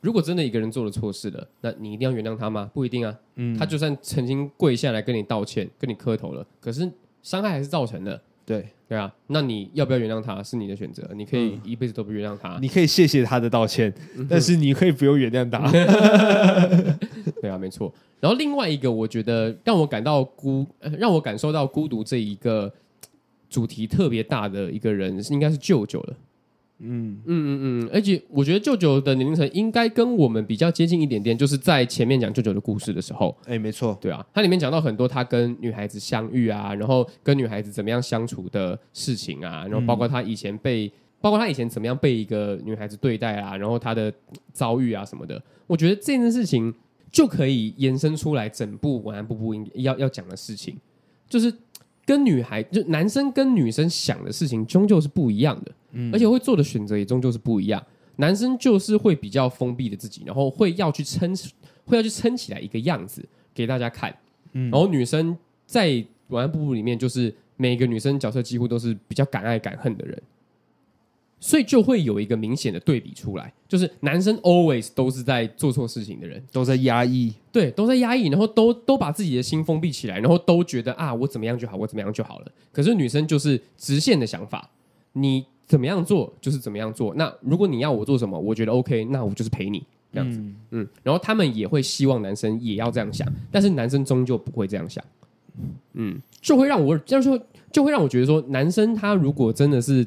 [0.00, 2.70] 如果真的一个人做了错事了，那你一定要原谅他吗？
[2.72, 3.12] 不一定啊。
[3.34, 6.88] 嗯，他就算曾经跪下来跟你道歉，跟你磕头了，可是
[7.20, 8.22] 伤害还是造成的。
[8.46, 13.92] 对对啊，那你要不要原谅他是你的选择，你可以一辈子都不原谅他，你可以谢谢他的道歉，
[14.30, 15.70] 但是你可以不用原谅他。
[17.42, 17.92] 对啊，没错。
[18.20, 20.66] 然后另外一个，我觉得让我感到孤，
[20.98, 22.72] 让我感受到孤独这一个
[23.48, 26.16] 主题特别大的一个人，应该是舅舅了。
[26.80, 27.18] 嗯。
[27.24, 44.12] 嗯嗯嗯，而且我觉得舅舅的年龄层应该跟我们比较接近一点点，就是在前面讲舅舅的故事的时候，哎，没错，对啊，它里面讲到很多他跟女孩子相遇啊，然后跟女孩子怎么样相处的事情啊，然后包括他以前被，嗯、包括他以前怎么样被一个女孩子对待啊，然后他的
[44.52, 46.72] 遭遇啊什么的，我觉得这件事情
[47.10, 50.76] 就可以延伸出来整部晚安布布应要要讲的事情，
[51.28, 51.52] 就是。
[52.08, 57.84] 跟女孩就男生跟女生想的事情终究是不一样的，嗯，而且会做的选择也终究是不一样。
[58.16, 61.36] 男生就是会比较封闭的自己，然后会要去撑，
[61.84, 64.16] 会要去撑起来一个样子给大家看。
[64.54, 65.90] 嗯，然后女生在
[66.28, 70.22] 《晚安，布布》里面，就是每个女生角色几乎都是比较敢爱敢恨的人。
[71.40, 82.52] 所以就会有一个明显的对比出来，就是男生 always 都是在做错事情的人，都在压抑，对，都在压抑，然后都都把自己的心封闭起来，然后都觉得啊，我怎么样就好，我怎么样就好了。
[82.72, 84.68] 可是女生就是直线的想法，
[85.12, 87.14] 你怎么样做就是怎么样做。
[87.14, 95.04] 那如果你要我做什么，我觉得 OK，那我就是陪你这样子，嗯，嗯，然后他们也会希望男生也要这样想，但是男生终究不会这样想，
[95.92, 100.04] 嗯，就会让我这样说，就会让我觉得说，男生他如果真的是。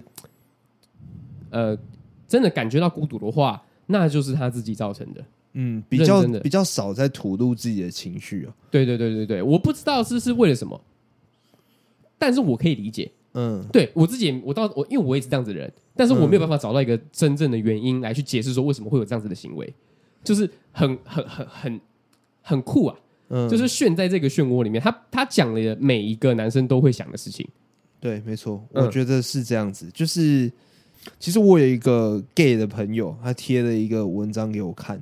[1.52, 1.78] 呃，
[2.28, 5.24] 真的感觉到孤独的话，那就是他自己造成的。
[5.54, 8.56] 嗯，比较比较少在吐露自己的情绪啊。
[8.72, 10.80] 对对对对对，我不知道是是为了什么，
[12.18, 13.12] 但是我可以理解。
[13.34, 19.74] 嗯，对我自己，我到我因为我也是这样子的人，但是我没有办法找到一个真正的原因来去解释说为什么会有这样子的行为，
[20.24, 21.82] 就是很很很很
[22.42, 22.96] 很酷啊。
[23.28, 27.46] 嗯，就是炫在这个漩涡里面，他他讲了每一个男生都会想的事情。
[28.00, 30.50] 对，没错，我觉得是这样子，嗯、就是。
[31.20, 35.02] 其实我有一个 gay 的朋友，他贴了一个文章给我看，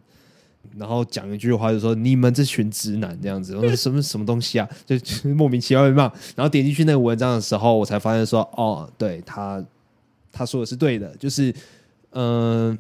[0.78, 4.96] 然后讲一句话，就说：“你们这群直男这样子，什么什么东西啊？”就
[5.34, 6.04] 莫名其妙被骂。
[6.36, 9.64] 然后点进去那个文章的时候，我才发现说：“哦，对他
[10.32, 11.54] 他说的是对的，就是
[12.12, 12.78] 嗯、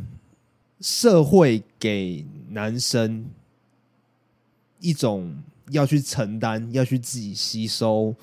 [0.79, 3.25] 社会给男生
[4.79, 5.35] 一种
[5.71, 8.15] 要去承担，要去自己吸收。”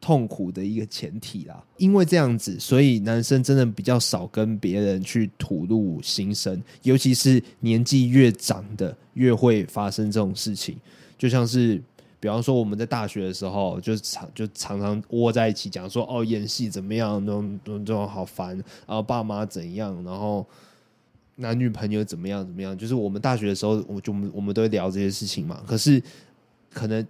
[0.00, 10.74] 痛苦的一个前提啦，因为这样子，所以男生真的比较少跟别人去吐露心声，尤其是年纪越长的，越会发生这种事情。
[11.18, 11.80] 就像是，
[12.18, 20.46] 比方说我们在大学的时候，就常就常常窝在一起讲说，哦，演戏怎么样，那种那种好烦，然后爸妈怎样，然后
[21.36, 25.62] 男女朋友怎么样怎么样，就是我们大学的时候，我就我们我们都会聊这些事情嘛。
[25.66, 26.02] 可是
[26.72, 27.06] 可能。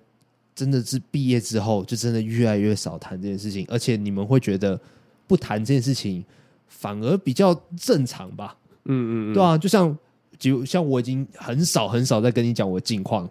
[0.61, 4.79] 真的是毕业之后，就真的越来越少谈这件事情，而且你们会觉得
[5.27, 6.23] 不谈这件事情
[6.69, 8.55] 反而比较正常吧？
[8.85, 9.97] 嗯嗯，对啊，就像
[10.39, 13.25] 就像我已经很少很少在跟你讲我的近况，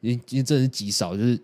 [0.00, 1.36] 已经已经真的是极少，就是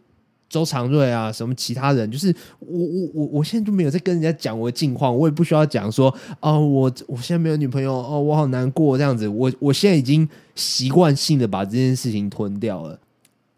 [0.48, 12.96] 周长瑞啊，什么其他人，就是我我我我现在就没有在跟人家讲我的近况，我也不需要讲说哦，我我现在没有女朋友哦，我好难过这样子，我我现在已经习惯性的把这件事情吞掉了。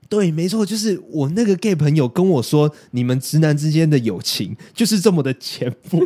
[0.08, 5.98] 对，没错，就是我那个 gay 朋友跟我说，你们直男之间的友情就是这么的浅薄，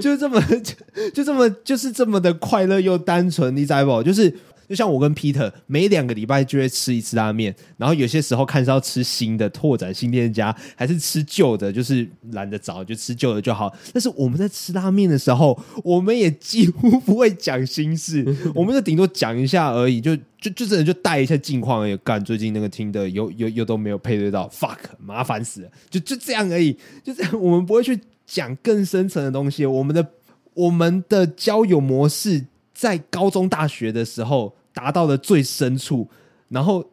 [0.00, 0.74] 就是这么就，
[1.14, 4.02] 就这么就是这么的快乐又单纯，你知道不？
[4.02, 4.34] 就是。
[4.68, 13.74] 就像我跟 Peter 每两个礼拜就会吃一次拉面，然后有些时候看是要吃新的拓展新店家，还是吃旧的，就是懒得找就吃旧的就好。
[13.94, 18.22] 但是我们在吃拉面的时候，我们也几乎不会讲心事，
[18.54, 21.96] 我们就顶多讲一下而已，就就就真的就带一下近况而已。
[22.04, 27.42] 干最近那个听的又又又都没有配对到，fuck 麻烦死了，就就这样而已，就这样。
[27.42, 29.64] 我们不会去讲更深层的东西。
[29.64, 30.06] 我们的
[30.52, 34.57] 我们的交友模式在高中大学的时候。
[34.78, 36.08] 达到了最深处，
[36.50, 36.88] 然后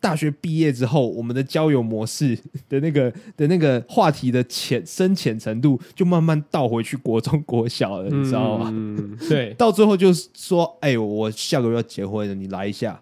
[0.00, 8.70] 大学毕业之后，我们的交友模式 的那个的那个话题的浅深浅程度，就慢慢倒回去国中国小了，你知道吗？
[8.72, 12.98] 嗯，对， 到最后就是说，哎，我下个月要结婚了，你来一下。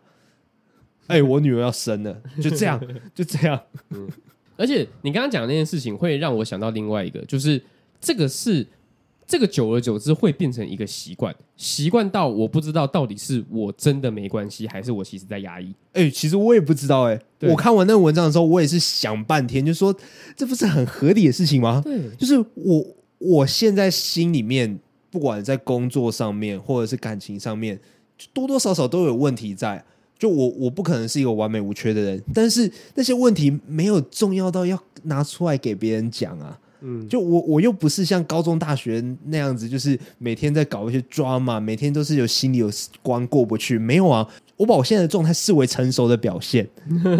[1.07, 2.83] 哎，我女儿要生了，就这样，
[3.15, 3.61] 就这样。
[3.91, 4.09] 嗯，
[4.57, 7.63] 而且你刚刚讲的那件事情，会让我想到另外一个，就是
[8.01, 8.67] 这个是。
[9.27, 15.75] 这个久而久之会变成一个习惯，习惯到我不知道到底是我真的没关系，还是我其实在压抑。
[15.93, 17.15] 哎、欸，其实我也不知道、欸。
[17.41, 19.95] 哎，我看完那个文章的时候，我也是想半天，就说
[20.37, 21.81] 这不是很合理的事情吗？
[21.85, 22.87] 对，就是我
[23.19, 24.79] 我现在心里面，
[25.11, 27.79] 不管在工作上面或者是感情上面，
[28.19, 29.85] 就多多少少都有问题在。
[30.17, 36.59] 就我我不可能是一个完美无缺的人，但是那些问题没有重要到要拿出来给别人讲啊。
[36.87, 42.71] 嗯，就我我又不是像高中大学那样子，就是每天在搞一些 drama，每天都是有心里有
[43.03, 43.79] 关过不去。
[43.79, 46.69] 没有啊，我把我现在的状态视为成熟的表现。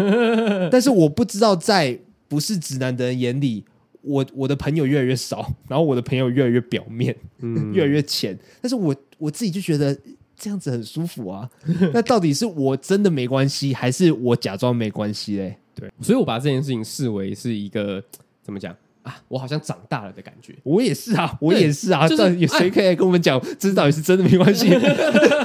[0.71, 1.97] 但是我不知道在
[2.27, 3.65] 不是直男的人眼里，
[4.01, 8.37] 我我的朋友越来越少，然后我的朋友越来越表面，嗯， 越来越浅。
[8.61, 9.97] 但是我我自己就觉得
[10.37, 11.49] 这样子很舒服啊。
[11.91, 15.57] 那到底是我真的没关系，还是我假装没关系嘞？
[15.73, 18.03] 对，所以我把这件事情视为是一个
[18.43, 18.75] 怎么讲？
[19.05, 20.53] 啊，我好像长大了的感觉。
[20.63, 22.07] 我也是啊，我也是啊。
[22.07, 24.67] 就是有谁可以跟我们讲，这到底是真的没关系，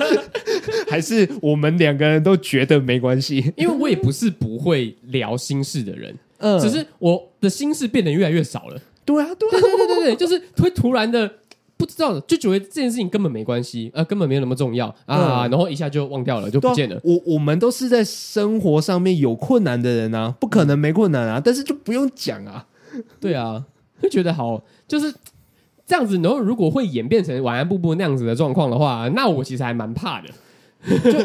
[0.89, 3.53] 还是我们两个人都觉得没关系？
[3.57, 8.81] 因为我也不是不会聊心事的人，嗯，只是我的心事变得越来越少了。
[9.05, 11.31] 对啊，对啊，对对对对对，就是会突然的
[11.77, 16.99] 不知道的，就觉得这件事情根本没关系，呃，根本没有那么重要啊，然后一下就忘掉了，就不见了。
[17.05, 22.67] 我我们都是在生活上面有困难的人啊，不可能没困难啊，但是就不用讲啊。
[23.21, 23.65] 对啊，
[24.03, 25.13] 就觉得好，就是
[25.87, 26.17] 这样子。
[26.19, 30.29] 然后如果会演变成晚安布布那样子的状况的话，那我其实还蛮怕的。
[30.87, 31.19] 就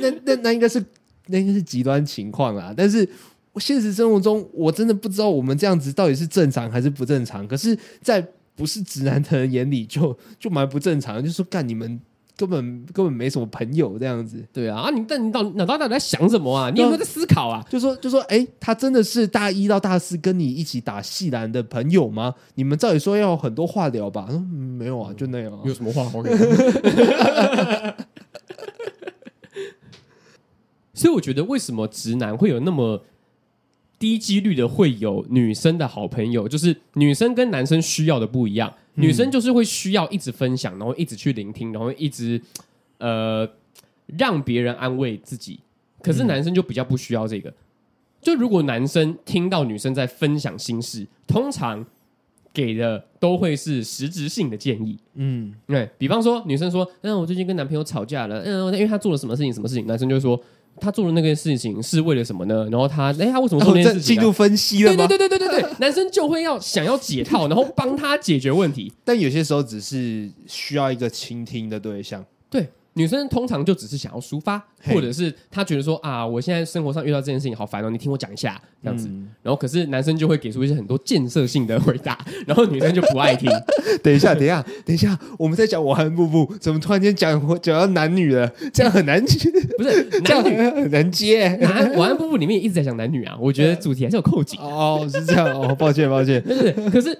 [0.00, 0.84] 那那那应该是
[1.26, 3.08] 那应该是极端情况啦，但是。
[3.56, 7.46] 现实生活中，我真的不知道我们这样子到底是正常还是不正常。
[7.48, 12.00] 可是，在不是直男的人眼里就，就蛮不正常，就说干你们
[12.40, 14.42] 根本根本没什么朋友这样子。
[14.50, 16.70] 对啊，啊你但你到脑袋到底在想什么啊？
[16.70, 17.62] 你有没有在思考啊？
[17.68, 22.34] 就说就说，哎、欸，他真的是大一到大四跟你一起打系篮的朋友吗？
[22.54, 24.26] 你们照理说要有很多话聊吧？
[24.30, 24.38] 嗯，
[24.78, 25.58] 没有啊，就那样、啊。
[25.64, 26.32] 有什么话好聊？
[30.94, 33.02] 所以我觉得，为什么直男会有那么？
[33.98, 38.72] 低几率的会有女生的好朋友，就是女生跟男生需要的不一样。
[38.94, 42.40] 女生就是会需要一直分享，然后一直去聆听，然后一直
[42.98, 43.48] 呃
[44.18, 45.60] 让别人安慰自己。
[46.02, 47.52] 可是男生就比较不需要这个。
[48.20, 51.84] 就如果男生听到女生在分享心事，通常
[52.52, 54.98] 给的都会是实质性的建议。
[55.14, 58.42] 嗯，对，比方说女生说：“嗯，我最近跟男朋友吵架了。
[58.44, 60.40] 嗯，因为他做了什么事情，什么事情？”男生就会说。
[60.80, 62.66] 他做的那个事情是为了什么呢？
[62.70, 64.16] 然后他，哎，他为什么做那件事情？
[64.16, 65.06] 进入分析了吗？
[65.06, 68.92] 对对对对对对， 男生就会要想要解套，然后帮他解决问题。
[69.04, 72.24] 但有些时候只是需要一个倾听的对象。
[72.48, 72.68] 对。
[72.94, 79.06] 女生通常就只是想要抒发，或者是她觉得说啊，我现在生活上遇到这件事情好烦哦，你听我讲一下这样子。
[79.08, 83.48] 嗯、然后可是男生就会给出一些很多建设性的回答， 然后女生就不爱听。
[84.02, 88.50] 等一下，等一下，等一下，我们在讲晚安布布，怎么突然间讲讲到男女了？
[88.72, 89.48] 这样很难接，
[89.78, 91.48] 不是 这样很难接。
[91.60, 94.58] 男晚安布布里面一直在讲男女啊，我觉得主题还是有扣紧。
[94.60, 96.42] 哦，是这样哦，抱歉抱歉。
[96.42, 97.16] 对对对，可是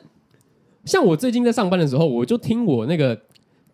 [0.85, 3.16] 像我最近在上班的时候，我就听我那个。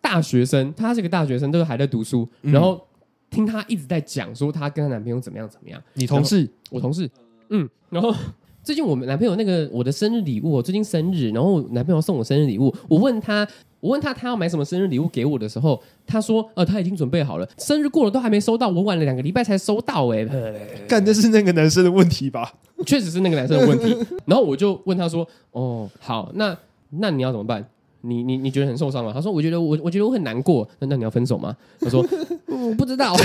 [0.01, 2.27] 大学生，他是个大学生，都是还在读书。
[2.41, 2.81] 嗯、然后
[3.29, 5.81] 听她一直在讲说她跟她男朋友怎么样怎么样。
[5.93, 7.09] 你同事，我同事，
[7.49, 7.67] 嗯。
[7.89, 8.13] 然后
[8.63, 12.73] 最近我们男朋友那个我的生日礼物，我最近生日，然后男朋友送我生日礼物。
[12.89, 13.47] 我问他，
[13.79, 20.27] 我问他他要买什么生日礼物给我的时候，他说呃他已经准备好了，生日过了都还没收到，我晚了两个礼拜才收到，欸。
[20.27, 20.53] 哎，
[20.85, 22.53] 干的是那个男生的问题吧？
[22.85, 23.95] 确实是那个男生的问题。
[24.27, 26.57] 然后我就问他说，哦好，那
[26.89, 27.65] 那你要怎么办？
[28.01, 29.11] 你你你觉得很受伤吗？
[29.13, 30.67] 他说：“我觉得我我觉得我很难过。
[30.79, 32.05] 那那你要分手吗？”他说
[32.47, 33.15] ：“我不知道。”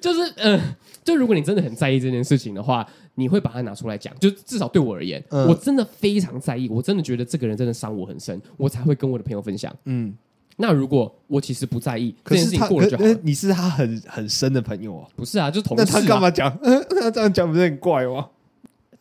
[0.00, 4.12] 就是嗯、呃，就如果你真的很在意这件事情的话，你会把它拿出来讲。
[4.18, 9.74] 就至少对我而言，嗯、我真的非常在意，我真的觉得这个人真的伤我很深，我才会跟我的朋友分享。
[9.84, 10.14] 嗯，
[10.56, 13.20] 那如果我其实不在意，可是他这件事情过了就好了。
[13.22, 15.08] 你是他很很深的朋友啊？
[15.16, 15.86] 不是啊，就同事、啊。
[15.88, 16.56] 那他干嘛讲？
[16.62, 18.28] 那这样讲不是很怪吗？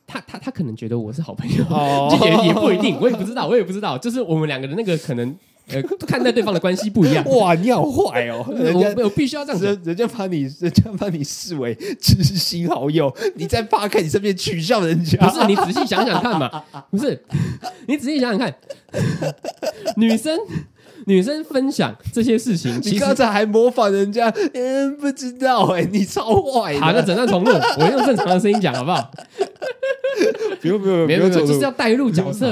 [0.07, 1.65] 他他他可能觉得我是好朋友，也、
[2.35, 2.45] oh.
[2.45, 5.35] 也不一定，我也不知道，我也不知道，就是我们两个的那个可能
[5.67, 7.25] 呃看待对方的关系不一样。
[7.37, 8.45] 哇，你好坏哦！
[8.53, 15.47] 人家我我必须要这样子，人家把你人家把你视为知心好友，你在扒开你身边取笑人家，不是？
[15.47, 17.19] 你仔细想想看嘛，不是？
[17.87, 18.55] 你仔细想想看，
[19.97, 20.37] 女生。
[21.05, 26.77] 女生分享这些事情， 你刚才还模仿人家，嗯，不知道哎、欸，你超坏。
[26.79, 29.11] 好，那整段重录，我用正常的声音讲好不好？
[30.61, 32.51] 不 用不用，不用，就是要带入角色，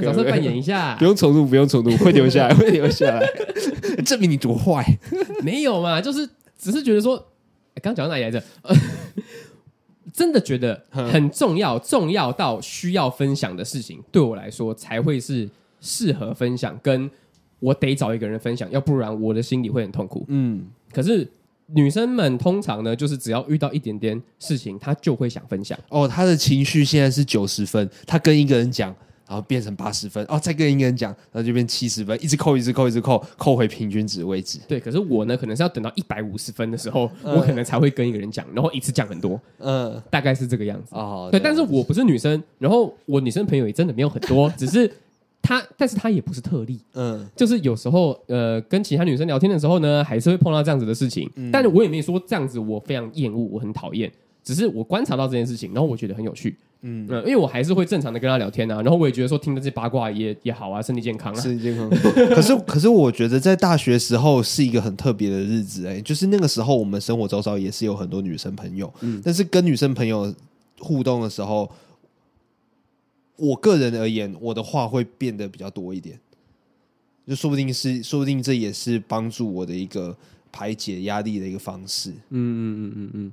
[0.00, 0.96] 角色扮演一下。
[0.98, 3.26] 不用重录，不用重录，会留下来，会留下来，
[4.04, 4.84] 证明你多坏。
[5.42, 7.24] 没有嘛，就是只是觉得说，
[7.80, 8.42] 刚讲到哪里来着？
[10.12, 15.48] 真的觉得很重要，重要到需要分享的事情，对我来说才会是
[15.80, 17.10] 适合分享跟。
[17.64, 20.22] 我得找一个人分享，要不然我的心里会很痛苦。
[20.28, 21.26] 嗯，可是
[21.68, 25.78] 女生们通常呢，就是只要遇到一点点事情，她就会想分享。
[25.88, 28.94] 哦，她的情绪现在是九十分，她跟一个人讲，
[29.26, 34.58] 然后变成八十分，哦，再跟一个人讲，然后就变七十分，一直扣，一直扣，一直扣，扣回平均值为止。
[34.68, 39.40] 对，可是我呢，可能是要等到一百五十分的时候，嗯、我可能才会跟一个人讲，然后一次讲很多。
[39.60, 40.94] 嗯，大概是这个样子。
[40.94, 44.90] 哦，对，但是我不是女生，然后我女生朋友也真的没有很多， 只是。
[45.44, 54.10] 他，但是他也不是特例，嗯，就是有时候，呃，跟其他女生聊天的时候呢，还是会碰到这样子的事情，嗯，但是我也没说这样子我非常厌恶，我很讨厌，
[54.42, 61.90] 只是我观察到这件事情，然后我觉得很有趣，嗯，嗯，因为我还是会正常的跟他聊天啊，然后我也觉得说听的这八卦也也好啊，身体健康啊，身体健康。
[62.34, 70.34] 可是，可是我觉得在大学时候是一个很特别的日子，欸，哎，就是那个时候我们生活周遭也是有很多女生朋友，嗯，但是跟女生朋友
[70.78, 71.70] 互动的时候。
[73.36, 76.18] 我个人而言，我的话会变得比较多一点，
[77.26, 80.16] 就说不定是，说不定这也是帮助我的一个
[80.52, 82.10] 排解压力的一个方式。
[82.10, 83.32] 嗯嗯嗯嗯嗯。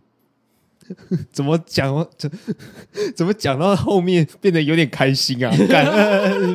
[1.31, 2.05] 怎么讲？
[2.17, 2.29] 怎
[3.15, 5.55] 怎么讲到后面变得有点开心啊？
[5.69, 5.85] 干，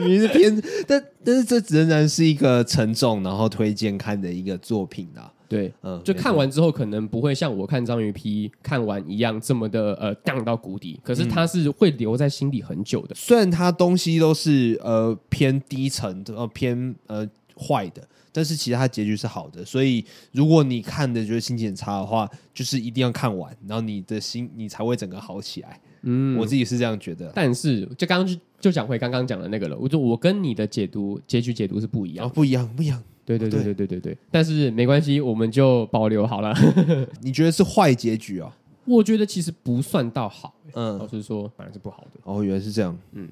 [0.00, 5.32] 明是偏，但但是这仍然是一个沉重，然后推荐看的一个作品啊。
[5.48, 13.14] 对，嗯，就看完之后可能不会像我看章鱼批看完一样这么的呃荡到谷底，可是它是会留在心里很久的。
[13.14, 18.02] 虽然它东西都是呃偏低层的，呃偏呃坏的。
[18.32, 25.80] 但是其实它结局是好的，所以如果你看的觉得心情很差的话，就是一定要看完，然后你的心你才会整个好起来。
[26.02, 27.32] 嗯，我自己是这样觉得。
[27.34, 33.02] 但是就刚刚就就讲回刚刚讲的那个了，我就我跟你的解读结局解读是不一样，哦，不一样，不一样。
[33.26, 34.16] 对对对对对对对。
[34.30, 36.54] 但是没关系，我们就保留好了。
[37.20, 38.50] 你觉得是坏结局啊？
[38.86, 42.20] 我觉得其实不算到好，嗯，老实说反而是不好的。
[42.22, 43.28] 哦，原来是这样，嗯。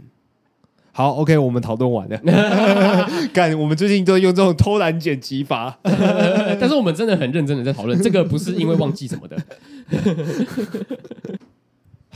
[0.96, 2.16] 好，OK，我们讨论完了。
[3.34, 9.36] 干，我们最近都用这种偷懒剪辑法， 但是我们真的很认真的在讨论，这个不是因为忘记什么的。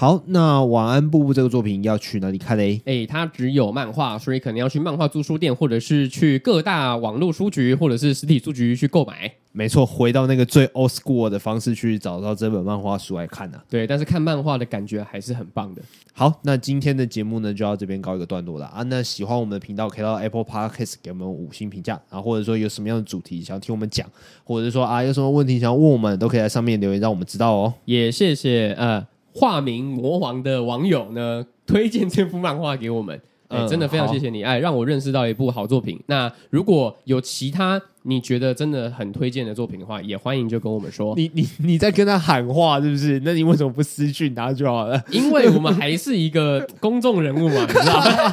[0.00, 2.80] 好，那晚安布布这个作品要去哪里看嘞？
[2.84, 9.28] 哎，它只有漫画，所以可能要去漫画租书店，或者是去各大网络书局，或者是实体书局去购买。
[9.50, 13.64] 没错，回到那个最 old school 的方式去找到这本漫画书来看呢、啊。
[13.68, 15.82] 对，但是看漫画的感觉还是很棒的。
[16.12, 18.84] 好，那今天的节目呢就到这边告一个段落了啊。
[18.84, 24.08] 那喜欢我们的频道，可以到 Apple Podcast 给我们五星评价啊，或者说有什么样的主题想听我们讲，
[24.44, 27.74] 或者是说啊有什么问题想要问我们，都可以在上面留言让我们知道哦。
[27.84, 29.04] 也谢谢呃。
[29.38, 33.16] 化名魔王的网友呢，推荐这幅漫画给我们，
[33.46, 36.00] 哎、嗯，真的非常谢谢你，哎，让我认识到一部好作品。
[36.06, 41.14] 那如果有其他你觉得真的很推荐的作品的话，也欢迎就跟我们说。
[41.16, 43.20] 你你你在跟他喊话是不是？
[43.24, 45.00] 那你为什么不私讯他就好了？
[45.12, 48.32] 因为我们还是一个公众人物嘛，你知道吗？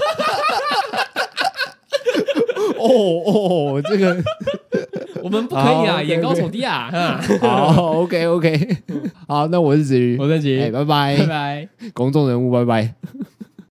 [2.82, 2.90] 哦
[3.26, 4.24] 哦，这个。
[5.26, 6.88] 我们不可以啊，眼高手低啊！
[7.42, 8.78] 好，OK OK，
[9.28, 12.94] 好，那我是子瑜，我是子瑜，拜拜，拜拜， 公众人物，拜拜。